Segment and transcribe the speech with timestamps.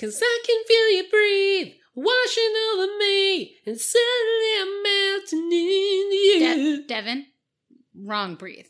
[0.00, 6.80] Cause I can feel you breathe, washing over me, and suddenly I'm melting into you.
[6.80, 7.26] De- Devin,
[7.94, 8.64] wrong breathe.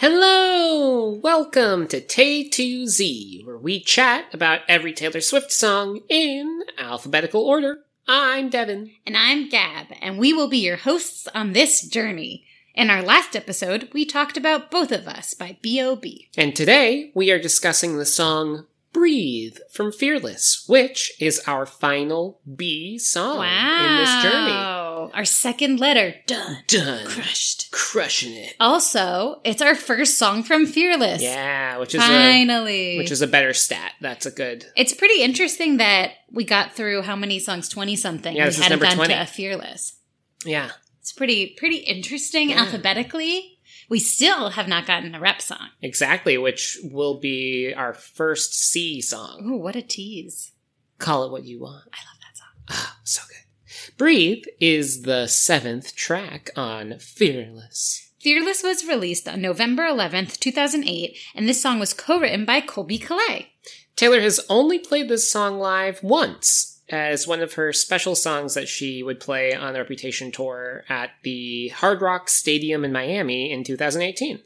[0.00, 1.18] Hello!
[1.24, 7.80] Welcome to Tay2Z, where we chat about every Taylor Swift song in alphabetical order.
[8.06, 8.92] I'm Devin.
[9.04, 12.44] And I'm Gab, and we will be your hosts on this journey.
[12.76, 16.28] In our last episode, we talked about Both of Us by B.O.B.
[16.36, 22.98] And today we are discussing the song Breathe from Fearless, which is our final B
[22.98, 24.77] song in this journey.
[25.14, 26.58] Our second letter, done.
[26.66, 27.06] Done.
[27.06, 27.70] Crushed.
[27.70, 28.54] Crushing it.
[28.60, 31.22] Also, it's our first song from Fearless.
[31.22, 32.98] Yeah, which is a Finally.
[32.98, 33.92] which is a better stat.
[34.00, 34.66] That's a good.
[34.76, 37.68] It's pretty interesting that we got through how many songs?
[37.68, 38.34] 20 something.
[38.36, 39.14] Yeah, we this is hadn't number 20.
[39.14, 39.98] to a Fearless.
[40.44, 40.70] Yeah.
[41.00, 42.60] It's pretty pretty interesting Yeah.
[42.64, 43.54] alphabetically.
[43.90, 45.68] We still have not gotten a rep song.
[45.80, 49.42] Exactly, which will be our first C song.
[49.48, 50.52] Ooh, what a tease.
[50.98, 51.84] Call it what you want.
[51.94, 52.48] I love that song.
[52.70, 53.36] Ah, so good.
[53.96, 58.10] Breathe is the seventh track on Fearless.
[58.20, 63.46] Fearless was released on November 11th, 2008, and this song was co-written by Colbie Caillat.
[63.96, 68.68] Taylor has only played this song live once as one of her special songs that
[68.68, 73.62] she would play on the Reputation tour at the Hard Rock Stadium in Miami in
[73.62, 74.40] 2018.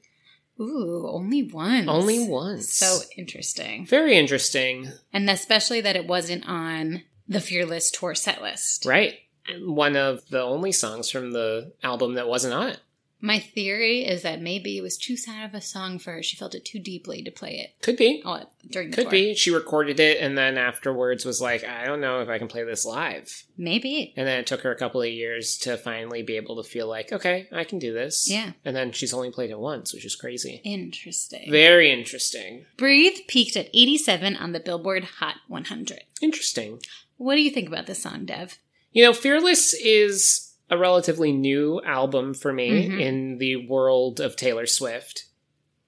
[0.60, 1.88] Ooh, only once.
[1.88, 2.72] Only once.
[2.74, 3.86] So interesting.
[3.86, 8.84] very interesting, And especially that it wasn't on the Fearless tour set list.
[8.84, 9.14] right?
[9.60, 12.80] One of the only songs from the album that wasn't on it.
[13.24, 16.24] My theory is that maybe it was too sad of a song for her.
[16.24, 18.20] She felt it too deeply to play it Could be.
[18.24, 19.10] oh, during the Could tour.
[19.12, 19.34] be.
[19.36, 22.64] She recorded it and then afterwards was like, I don't know if I can play
[22.64, 23.44] this live.
[23.56, 24.12] Maybe.
[24.16, 26.88] And then it took her a couple of years to finally be able to feel
[26.88, 28.28] like, okay, I can do this.
[28.28, 28.54] Yeah.
[28.64, 30.60] And then she's only played it once, which is crazy.
[30.64, 31.48] Interesting.
[31.48, 32.66] Very interesting.
[32.76, 36.00] Breathe peaked at 87 on the Billboard Hot 100.
[36.20, 36.80] Interesting.
[37.18, 38.58] What do you think about this song, Dev?
[38.92, 43.00] You know, Fearless is a relatively new album for me Mhm.
[43.00, 45.24] in the world of Taylor Swift.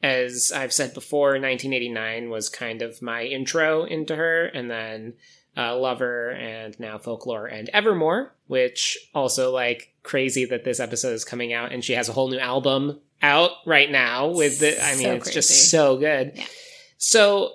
[0.02, 5.14] As I've said before, 1989 was kind of my intro into her, and then
[5.56, 11.24] uh, Lover, and now Folklore and Evermore, which also like crazy that this episode is
[11.24, 14.96] coming out and she has a whole new album out right now with the, I
[14.96, 15.34] mean, So it's crazy.
[15.36, 16.32] just so good.
[16.34, 16.44] Yeah.
[16.98, 17.52] So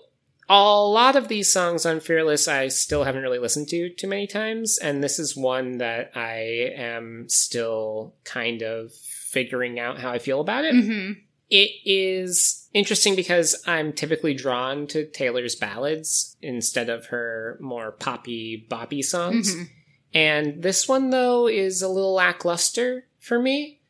[0.50, 4.26] a lot of these songs on Fearless I still haven't really listened to too many
[4.26, 10.18] times, and this is one that I am still kind of figuring out how I
[10.18, 10.74] feel about it.
[10.74, 11.20] Mm-hmm.
[11.52, 18.68] It is interesting because I'm typically drawn to Taylor's ballads instead of her more poppy,
[18.70, 19.56] boppy songs.
[19.56, 19.70] Mhm.
[20.14, 23.82] And this one, though, is a little lackluster for me.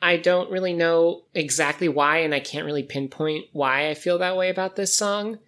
[0.00, 4.36] I don't really know exactly why, and I can't really pinpoint why I feel that
[4.36, 5.38] way about this song.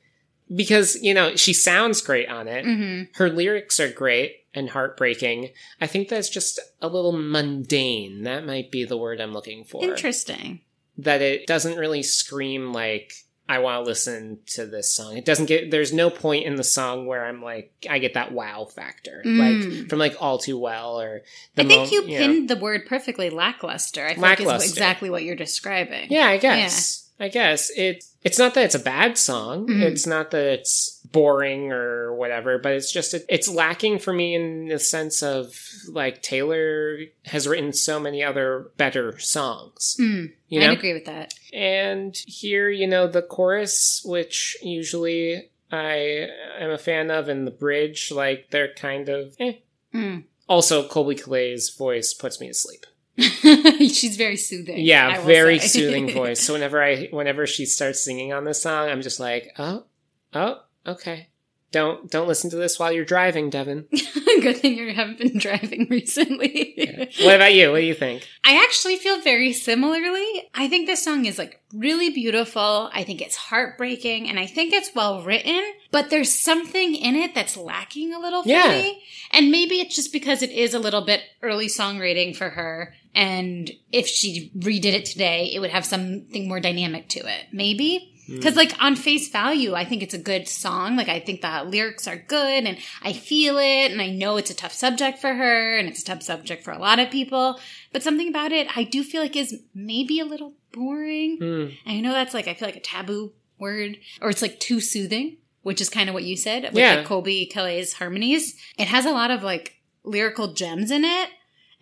[0.53, 2.65] Because, you know, she sounds great on it.
[2.65, 3.13] Mm-hmm.
[3.15, 5.51] Her lyrics are great and heartbreaking.
[5.81, 8.23] I think that's just a little mundane.
[8.25, 9.83] That might be the word I'm looking for.
[9.83, 10.61] Interesting.
[10.99, 13.13] That it doesn't really scream like,
[13.49, 15.17] I want to listen to this song.
[15.17, 18.33] It doesn't get, there's no point in the song where I'm like, I get that
[18.33, 19.23] wow factor.
[19.25, 19.81] Mm.
[19.81, 21.23] Like, from like All Too Well or
[21.55, 22.19] the I think Mo- you know.
[22.19, 24.05] pinned the word perfectly lackluster.
[24.05, 24.57] I like Lackluster.
[24.57, 26.09] it's exactly what you're describing.
[26.11, 27.11] Yeah, I guess.
[27.21, 28.05] I guess it.
[28.25, 29.67] It's not that it's a bad song.
[29.69, 29.83] Mhm.
[29.83, 34.35] It's not that it's boring or whatever, but it's just it, it's lacking for me
[34.35, 35.55] in the sense of
[35.89, 39.97] like Taylor has written so many other better songs.
[40.01, 41.35] Mm, You know, I'd agree with that.
[41.53, 47.51] and here you know the chorus, which usually I am a fan of, and the
[47.51, 49.37] bridge, like they're kind of.
[49.39, 49.55] Eh.
[49.95, 50.25] Mm.
[50.49, 52.87] Also, Colbie Caillat's voice puts me to sleep.
[53.19, 54.79] She's very soothing.
[54.79, 56.41] Yeah, very soothing voice.
[56.41, 59.85] So whenever I whenever she starts singing on this song, I'm just like, oh,
[60.33, 61.29] oh, okay.
[61.71, 63.87] Don't don't listen to this while you're driving, Devin.
[64.43, 66.75] Good thing you haven't been driving recently.
[67.23, 67.73] what about you?
[67.73, 68.29] What do you think?
[68.45, 70.49] I actually feel very similarly.
[70.55, 72.91] I think this song is like really beautiful.
[72.93, 77.35] I think it's heartbreaking and I think it's well written, but there's something in it
[77.35, 78.69] that's lacking a little for Yeah.
[78.71, 79.03] me.
[79.33, 82.95] And maybe it's just because it is a little bit early songwriting for her.
[83.15, 87.47] And if she redid it today, it would have something more dynamic to it.
[87.53, 88.11] Maybe.
[88.27, 90.97] Because, like, on face value, I think it's a good song.
[90.97, 94.51] Like, I think the lyrics are good and I feel it and I know it's
[94.51, 97.61] a tough subject for her and it's a tough subject for a lot of people.
[97.93, 101.37] But something about it I do feel like is maybe a little boring.
[101.37, 101.67] Hmm.
[101.87, 104.81] And I know that's like, I feel like a taboo word or it's like too
[104.81, 105.37] soothing.
[105.63, 106.95] which is kind of what you said with Yeah.
[106.97, 108.55] like Colbie Caillat's harmonies.
[108.79, 111.29] It has a lot of like lyrical gems in it.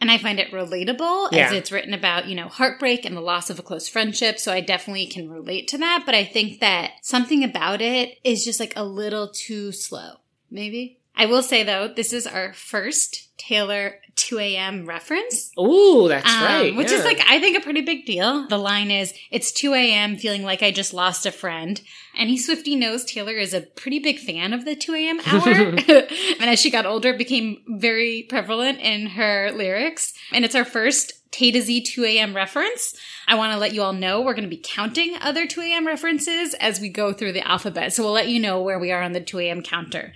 [0.03, 3.51] And I find it relatable as it's written about, you know, heartbreak and the loss
[3.51, 4.41] of a close friendship.
[4.41, 6.03] So I definitely can relate to that.
[6.05, 10.15] But I think that something about it is just like a little too slow,
[10.51, 10.99] maybe.
[11.14, 14.87] I will say though, this is our first Taylor 2 a.m.
[14.87, 15.50] reference.
[15.59, 16.75] Ooh, that's Um, right.
[16.76, 16.99] Which yeah.
[16.99, 18.47] is like, I think, a pretty big deal.
[18.47, 21.81] The line is, it's 2 a.m., feeling like I just lost a friend.
[22.14, 25.20] And any Swifty knows Taylor is a pretty big fan of the 2 a.m.
[25.26, 25.49] hour.
[25.50, 30.15] and as she got older, it became very prevalent in her lyrics.
[30.32, 32.37] And it's our first Tay to Z 2 a.m.
[32.37, 32.94] reference.
[33.26, 35.87] I want to let you all know we're going to be counting other 2 a.m.
[35.87, 37.93] references as we go through the alphabet.
[37.93, 39.62] So we'll let you know where we are on the 2 a.m.
[39.62, 40.12] counter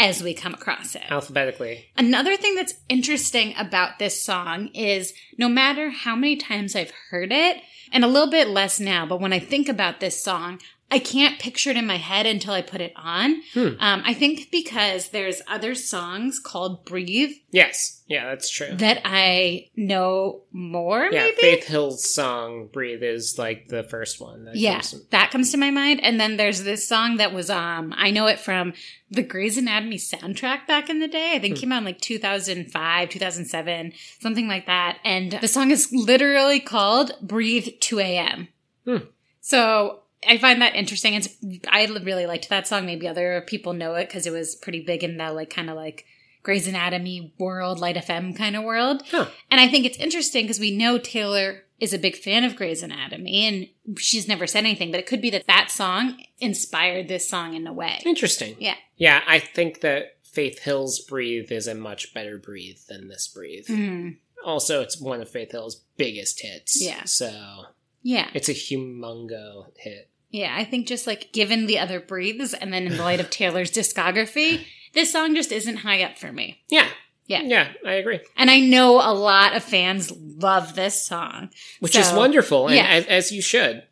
[0.00, 1.02] as we come across it.
[1.10, 1.84] alphabetically.
[1.96, 7.30] Another thing that's interesting about this song is no matter how many times I've heard
[7.30, 7.62] it,
[7.92, 10.60] and a little bit less now, but when I think about this song,
[10.92, 13.42] I can't picture it in my head until I put it on.
[13.54, 13.68] Hmm.
[13.78, 18.02] Um, I think because there's other songs called Breathe Yes.
[18.08, 18.74] Yeah, that's true.
[18.74, 21.36] that I know more, yeah, maybe.
[21.40, 24.46] Faith Hill's song "Breathe" is like the first one.
[24.46, 26.00] That Yeah, comes to- that comes to my mind.
[26.02, 28.72] And then there's this song that was um I know it from
[29.12, 31.34] the Grey's Anatomy soundtrack back in the day.
[31.34, 31.60] I think Hmm.
[31.60, 34.98] came out in like 2005, 2007, something like that.
[35.04, 38.48] And the song is literally called Breathe 2 a.m.
[38.84, 38.96] Hmm.
[39.40, 41.14] So I find that interesting.
[41.14, 41.28] It's
[41.68, 42.86] I really liked that song.
[42.86, 45.76] Maybe other people know it because it was pretty big in that like kind of
[45.76, 46.04] like
[46.42, 49.02] Grey's Anatomy world, Light FM kind of world.
[49.10, 49.26] Huh.
[49.50, 52.82] And I think it's interesting because we know Taylor is a big fan of Grey's
[52.82, 57.26] Anatomy and she's never said anything, but it could be that that song inspired this
[57.28, 58.00] song in a way.
[58.04, 58.56] Interesting.
[58.58, 58.74] Yeah.
[58.96, 63.66] Yeah, I think that Faith Hill's "Breathe" is a much better breathe than this "Breathe."
[63.66, 64.18] Mhm.
[64.44, 66.80] Also, it's one of Faith Hill's biggest hits.
[66.82, 67.04] Yeah.
[67.04, 67.64] So
[68.02, 68.28] Yeah.
[68.34, 70.09] it's a humongo hit.
[70.30, 70.54] Yeah.
[70.56, 73.70] I think just like given the other breathes and then in the light of Taylor's
[73.70, 76.62] discography, this song just isn't high up for me.
[76.68, 76.88] Yeah.
[77.26, 77.42] Yeah.
[77.42, 78.20] Yeah, I agree.
[78.36, 81.50] And I know a lot of fans love this song.
[81.78, 82.86] Which is wonderful, and yeah.
[82.88, 83.84] as, as you should.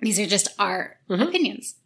[0.00, 1.28] These are just our Mhm.
[1.28, 1.76] opinions.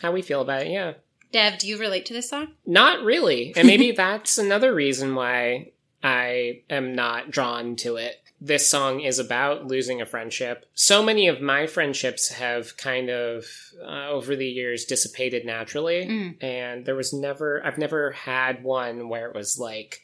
[0.00, 0.92] How we feel about it, yeah.
[1.32, 2.52] Dev, do you relate to this song?
[2.64, 3.52] Not really.
[3.56, 5.72] And maybe that's another reason why
[6.04, 8.22] I am not drawn to it.
[8.40, 10.66] This song is about losing a friendship.
[10.74, 13.46] So many of my friendships have kind of,
[13.82, 16.04] uh, over the years, dissipated naturally.
[16.04, 16.42] Mm.
[16.42, 20.02] And there was never, I've never had one where it was like,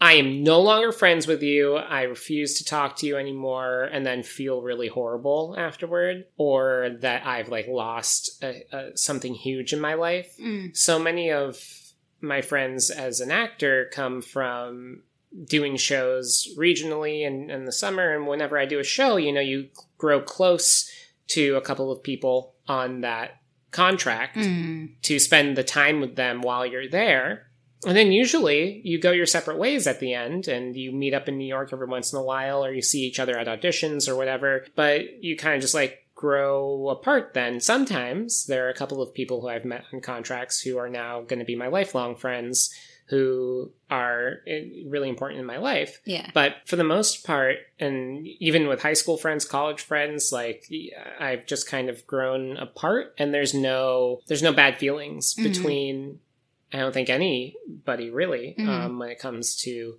[0.00, 1.76] I am no longer friends with you.
[1.76, 7.26] I refuse to talk to you anymore, and then feel really horrible afterward, or that
[7.26, 10.76] I've like lost a, a, something huge in my life Mm.
[10.76, 11.58] so many of
[12.20, 15.04] my friends as an actor come from
[15.46, 19.40] doing shows regionally in, in the summer and whenever i do a show you know
[19.40, 20.88] you grow close
[21.26, 23.40] to a couple of people on that
[23.70, 24.90] contract Mm.
[25.02, 27.48] to spend the time with them while you're there
[27.86, 31.28] and then usually you go your separate ways at the end and you meet up
[31.28, 34.08] in New York every once in a while or you see each other at auditions
[34.08, 34.64] or whatever.
[34.74, 37.60] But you kind of just like grow apart then.
[37.60, 41.20] Sometimes there are a couple of people who I've met on contracts who are now
[41.20, 42.72] going to be my lifelong friends
[43.06, 46.00] who are eh, really important in my life.
[46.04, 46.30] Yeah.
[46.32, 50.70] But for the most part, and even with high school friends, college friends, like
[51.20, 55.42] I've just kind of grown apart, and there's no there's no bad feelings Mhm.
[55.42, 56.20] between.
[56.72, 58.68] I don't think anybody really Mhm.
[58.68, 59.98] um, when it comes to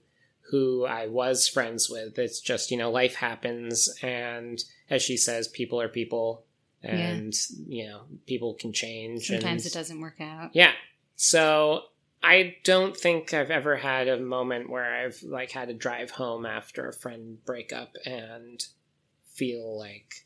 [0.50, 2.20] who I was friends with.
[2.20, 6.44] It's just you know life happens, and as she says, people are people,
[6.84, 7.34] and
[7.68, 9.28] you know people can change.
[9.28, 10.52] Sometimes and, it doesn't work out.
[10.54, 10.74] yeah.
[11.16, 11.86] So
[12.26, 16.44] I don't think I've ever had a moment where I've like had to drive home
[16.44, 18.66] after a friend breakup and
[19.36, 20.26] feel like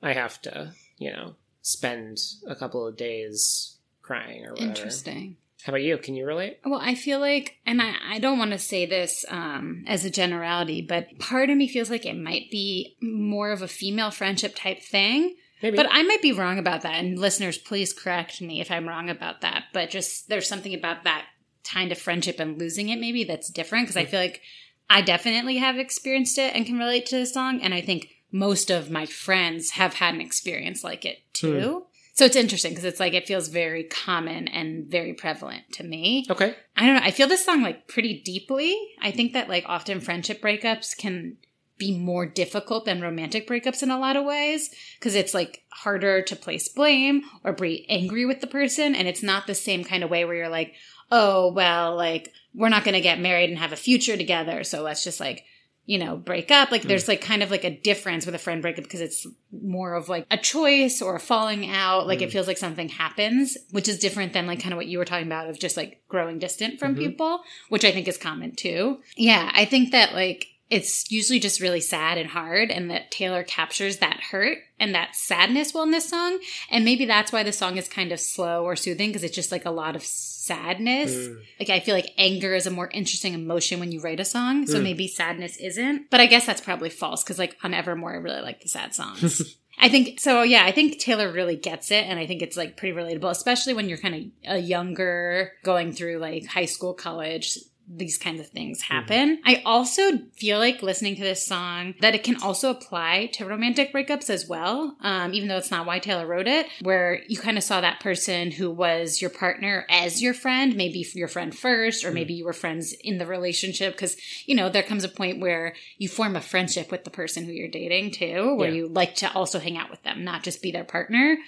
[0.00, 4.68] I have to, you know, spend a couple of days crying or whatever.
[4.68, 5.36] Interesting.
[5.64, 5.98] How about you?
[5.98, 6.60] Can you relate?
[6.64, 10.10] Well, I feel like, and I, I don't want to say this um, as a
[10.10, 14.54] generality, but part of me feels like it might be more of a female friendship
[14.54, 15.34] type thing.
[15.62, 15.76] Maybe.
[15.76, 16.94] But I might be wrong about that.
[16.94, 19.64] And listeners, please correct me if I'm wrong about that.
[19.72, 21.26] But just there's something about that
[21.64, 24.40] kind of friendship and losing it maybe that's different because I feel like
[24.88, 27.60] I definitely have experienced it and can relate to the song.
[27.62, 31.46] And I think most of my friends have had an experience like it hmm.
[31.46, 31.86] too.
[32.14, 36.26] So it's interesting because it's like it feels very common and very prevalent to me.
[36.28, 36.54] okay.
[36.76, 37.02] I don't know.
[37.02, 38.76] I feel this song like pretty deeply.
[39.00, 41.38] I think that like often friendship breakups can
[41.80, 46.22] be more difficult than romantic breakups in a lot of ways because it's like harder
[46.22, 50.04] to place blame or be angry with the person and it's not the same kind
[50.04, 50.74] of way where you're like,
[51.10, 54.82] "Oh, well, like we're not going to get married and have a future together, so
[54.82, 55.44] let's just like
[55.90, 56.70] you know, break up.
[56.70, 57.10] Like there's hmm.
[57.10, 60.24] like kind of like a difference with a friend breakup because it's more of like
[60.30, 62.06] a choice or a falling out.
[62.06, 62.30] Like it hmm.
[62.30, 65.26] feels like something happens, which is different than like kind of what you were talking
[65.26, 67.06] about of just like growing distant from mm-hmm.
[67.06, 69.00] people, which I think is common too.
[69.16, 73.42] Yeah, I think that like it's usually just really sad and hard and that Taylor
[73.42, 76.38] captures that hurt and that sadness well in this song.
[76.70, 79.50] And maybe that's why the song is kind of slow or soothing because it's just
[79.50, 81.12] like a lot of sadness.
[81.12, 81.40] Mm.
[81.58, 84.66] Like I feel like anger is a more interesting emotion when you write a song.
[84.68, 84.84] So mm.
[84.84, 86.08] maybe sadness isn't.
[86.08, 88.94] But I guess that's probably false because like on Evermore, I really like the sad
[88.94, 89.56] songs.
[89.82, 90.42] I think so.
[90.42, 93.72] Yeah, I think Taylor really gets it, and I think it's like pretty relatable, especially
[93.72, 97.56] when you're kind of a younger, going through like high school, college.
[97.92, 99.40] These kinds of things happen.
[99.44, 103.92] I also feel like listening to this song that it can also apply to romantic
[103.92, 107.58] breakups as well, um, even though it's not why Taylor wrote it, where you kind
[107.58, 112.04] of saw that person who was your partner as your friend, maybe your friend first,
[112.04, 113.94] or maybe you were friends in the relationship.
[113.94, 114.16] Because,
[114.46, 117.50] you know, there comes a point where you form a friendship with the person who
[117.52, 118.76] you're dating too, where Yeah.
[118.76, 121.38] you like to also hang out with them, not just be their partner.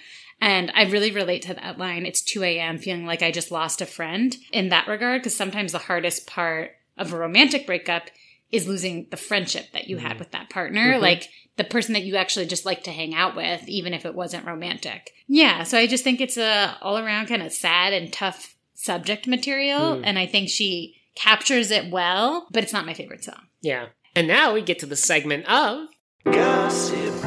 [0.41, 2.05] And I really relate to that line.
[2.05, 2.77] It's 2 a.m.
[2.77, 5.21] feeling like I just lost a friend in that regard.
[5.21, 8.09] Because sometimes the hardest part of a romantic breakup
[8.51, 10.19] is losing the friendship that you had mm-hmm.
[10.19, 10.93] with that partner.
[10.93, 11.01] Mm-hmm.
[11.01, 14.15] Like the person that you actually just like to hang out with, even if it
[14.15, 15.11] wasn't romantic.
[15.27, 15.63] Yeah.
[15.63, 19.97] So I just think it's a all around kind of sad and tough subject material.
[19.97, 20.01] Mm.
[20.03, 23.47] And I think she captures it well, but it's not my favorite song.
[23.61, 23.87] Yeah.
[24.15, 25.87] And now we get to the segment of
[26.25, 27.22] Gossip.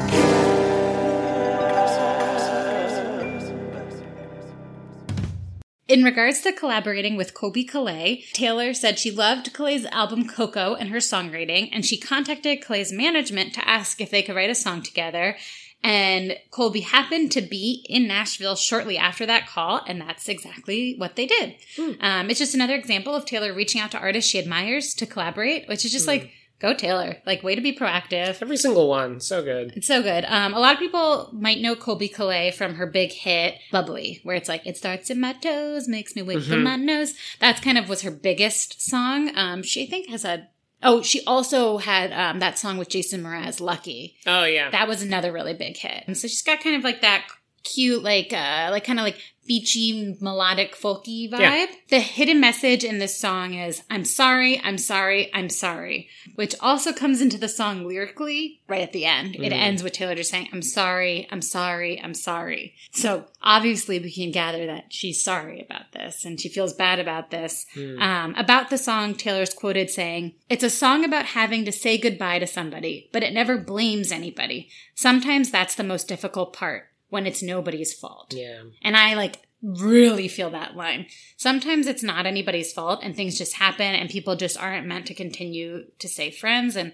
[5.87, 10.89] In regards to collaborating with Colbie Caillat, Taylor said she loved Caillat's album Coco and
[10.89, 14.81] her songwriting, and she contacted Caillat's management to ask if they could write a song
[14.81, 15.37] together.
[15.83, 21.15] And Colbie happened to be in Nashville shortly after that call, and that's exactly what
[21.15, 21.55] they did.
[22.01, 25.69] Um, it's just another example of Taylor reaching out to artists she admires to collaborate,
[25.69, 27.17] which is just like, go Taylor.
[27.25, 28.41] Like, way to be proactive.
[28.41, 29.19] every single one.
[29.19, 29.73] So good.
[29.75, 30.25] It's so good.
[30.27, 34.35] Um, a lot of people might know Colbie Caillat from her big hit "Bubbly," where
[34.35, 36.63] it's like "It starts in my toes, makes me wiggle Mm-hmm.
[36.63, 39.31] my nose." That's kind of was her biggest song.
[39.35, 40.47] Um, she I think has a
[40.83, 44.69] oh, she also had um, that song with Jason Mraz, "Lucky." Oh yeah.
[44.69, 46.03] That was another really big hit.
[46.07, 47.25] And so she's got kind of like that
[47.63, 51.39] cute, like uh, like kind of like beachy, melodic, folky vibe.
[51.39, 51.65] Yeah.
[51.89, 56.93] The hidden message in this song is "I'm sorry, I'm sorry, I'm sorry," which also
[56.93, 59.35] comes into the song lyrically right at the end.
[59.35, 64.11] It ends with Taylor just saying, "I'm sorry, I'm sorry, I'm sorry." So obviously, we
[64.11, 67.65] can gather that she's sorry about this and she feels bad about this.
[67.99, 72.39] Um, about the song, Taylor's quoted saying, "It's a song about having to say goodbye
[72.39, 74.69] to somebody, but it never blames anybody.
[74.93, 78.33] Sometimes that's the most difficult part." When it's nobody's fault.
[78.35, 78.63] yeah.
[78.81, 81.07] And I like really feel that line.
[81.35, 85.13] Sometimes it's not anybody's fault and things just happen and people just aren't meant to
[85.13, 86.91] continue to stay friends and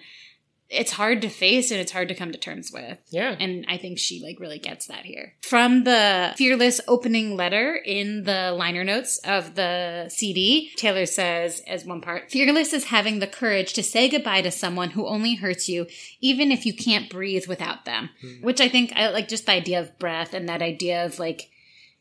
[0.73, 2.97] it's hard to face and it's hard to come to terms with.
[3.09, 3.35] Yeah.
[3.39, 5.33] And I think she like really gets that here.
[5.41, 11.85] From the fearless opening letter in the liner notes of the CD, Taylor says as
[11.85, 15.69] one part, fearless is having the courage to say goodbye to someone who only hurts
[15.69, 15.87] you,
[16.19, 18.09] even if you can't breathe without them.
[18.21, 18.41] Hmm.
[18.41, 21.49] Which I think I like just the idea of breath and that idea of like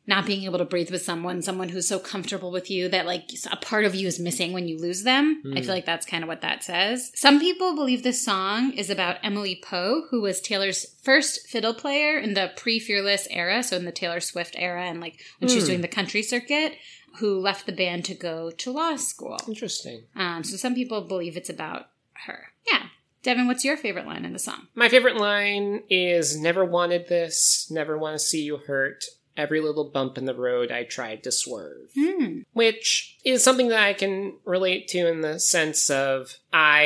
[0.07, 3.31] not being able to breathe with someone, someone who's so comfortable with you that like
[3.51, 5.43] a part of you is missing when you lose them.
[5.57, 7.13] I feel like that's kind of what that says.
[7.15, 12.19] Some people believe this song is about Emily Poe, who was Taylor's first fiddle player
[12.19, 15.57] in the pre Fearless era, so in the Taylor Swift era and like when she
[15.57, 16.77] was doing the country circuit,
[17.19, 19.39] who left the band to go to law school.
[19.47, 20.05] Interesting.
[20.17, 21.91] Um, so some people believe it's about
[22.27, 22.49] her.
[22.71, 22.87] Yeah.
[23.23, 24.67] Devin, what's your favorite line in the song?
[24.75, 29.05] My favorite line is never wanted this, never want to see you hurt.
[29.37, 31.91] Every little bump in the road I tried to swerve.
[31.99, 32.41] Hmm.
[32.53, 36.83] Which is something that I can relate to in the sense of I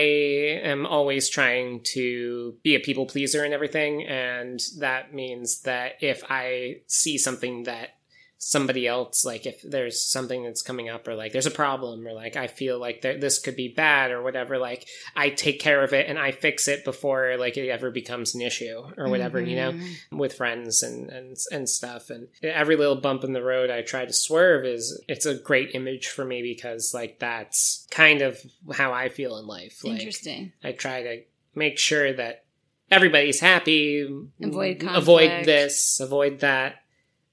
[0.62, 4.06] am always trying to be a people pleaser and everything.
[4.06, 7.95] And that means that if I see something that
[8.38, 12.12] somebody else like if there's something that's coming up or like there's a problem or
[12.12, 15.82] like i feel like there, this could be bad or whatever like i take care
[15.82, 19.40] of it and i fix it before like it ever becomes an issue or whatever
[19.40, 20.18] you know mm-hmm.
[20.18, 22.10] with friends and, and and stuff.
[22.10, 25.74] And every little bump in the road i try to swerve is it's a great
[25.74, 28.38] image for me because like that's kind of
[28.72, 29.82] how i feel in life.
[29.84, 30.52] Like Interesting.
[30.62, 31.22] i try to
[31.54, 32.44] make sure that
[32.90, 34.02] everybody's happy
[34.42, 36.76] Avoid avoid this avoid that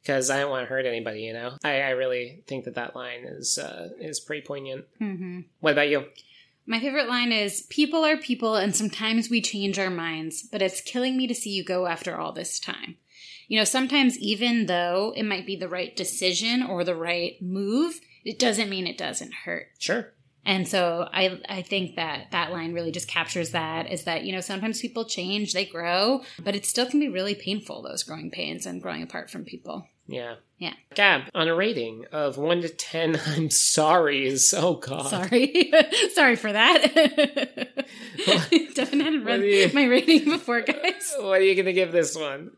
[0.03, 1.21] because I don't want to hurt anybody.
[1.21, 4.85] You know, I, I really think that that line is uh, is pretty poignant.
[5.01, 5.41] Mm-hmm.
[5.61, 6.05] What about you?
[6.65, 10.81] My favorite line is People are people, and sometimes we change our minds, but it's
[10.81, 12.97] killing me to see you go after all this time.
[13.47, 17.99] You know, sometimes even though it might be the right decision or the right move,
[18.23, 19.67] it doesn't mean it doesn't hurt.
[19.79, 20.13] Sure.
[20.45, 24.33] And so I I think that that line really just captures that is that you
[24.33, 28.29] know sometimes people change, they grow, but it still can be really painful those growing
[28.29, 29.87] pains and growing apart from people.
[30.05, 30.35] Yeah.
[30.57, 30.73] Yeah.
[30.95, 35.07] Gab, on a rating of 1 to 10, I'm sorry is, oh God.
[35.07, 35.71] Sorry.
[36.13, 36.81] Sorry for that.
[38.75, 41.13] Devin hadn't read you- my rating before, guys.
[41.19, 42.51] What are you going to give this one?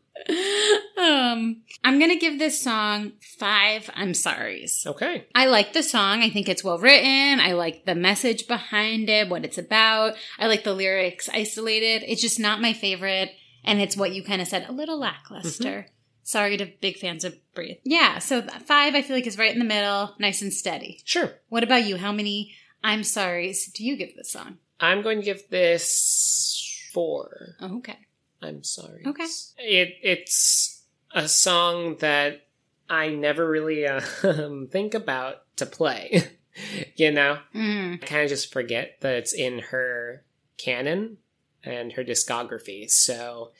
[0.98, 4.86] Um, I'm going to give this song five I'm sorries.
[4.86, 5.26] Okay.
[5.34, 6.22] I like the song.
[6.22, 7.38] I think it's well written.
[7.40, 10.14] I like the message behind it, what it's about.
[10.38, 12.02] I like the lyrics isolated.
[12.06, 13.30] It's just not my favorite.
[13.64, 15.88] And it's what you kind of said, a little lackluster.
[16.26, 17.76] Sorry to big fans of Breathe.
[17.84, 21.00] Yeah, so five I feel like is right in the middle, nice and steady.
[21.04, 21.30] Sure.
[21.50, 21.98] What about you?
[21.98, 22.52] How many
[22.82, 24.58] I'm sorry's do you give this song?
[24.80, 27.56] I'm going to give this 4.
[27.60, 27.98] Oh, okay.
[28.42, 29.04] I'm sorry.
[29.06, 29.26] Okay.
[29.58, 30.82] It it's
[31.14, 32.48] a song that
[32.90, 36.28] I never really um, think about to play.
[36.96, 38.02] you know, Mm.
[38.02, 40.24] I kind of just forget that it's in her
[40.58, 41.18] canon
[41.62, 42.90] and her discography.
[42.90, 43.52] So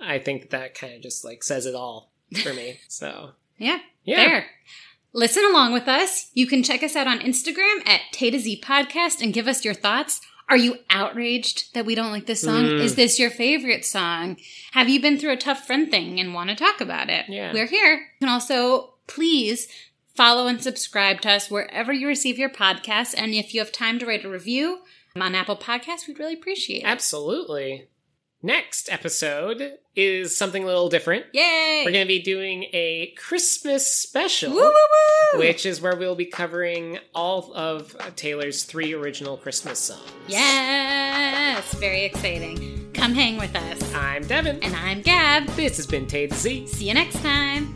[0.00, 2.10] I think that kind of just like says it all
[2.42, 2.80] for me.
[2.88, 4.46] So Yeah, yeah, Fair.
[5.12, 6.30] Listen along with us.
[6.34, 9.64] You can check us out on Instagram at Tay to Z Podcast and give us
[9.64, 10.20] your thoughts.
[10.48, 12.64] Are you outraged that we don't like this song?
[12.64, 12.80] Mm.
[12.80, 14.36] Is this your favorite song?
[14.72, 17.26] Have you been through a tough friend thing and want to talk about it?
[17.28, 17.52] Yeah.
[17.52, 17.94] We're here.
[17.94, 19.68] You can also please
[20.14, 23.14] follow and subscribe to us wherever you receive your podcasts.
[23.16, 24.80] And if you have time to write a review
[25.16, 26.86] on Apple Podcasts, we'd really appreciate it.
[26.86, 27.88] absolutely.
[28.44, 31.24] Next episode is something a little different.
[31.32, 31.82] Yay!
[31.82, 34.50] We're going to be doing a Christmas special.
[34.50, 34.70] woo, woo,
[35.32, 35.38] woo!
[35.38, 40.10] which is where we'll be covering all of Taylor's three original Christmas songs.
[40.28, 41.72] Yes!
[41.76, 42.90] Very exciting.
[42.92, 43.94] Come hang with us.
[43.94, 44.62] I'm Devin.
[44.62, 45.46] And I'm Gab.
[45.56, 46.66] This has been Tay to Z.
[46.66, 47.74] See you next time.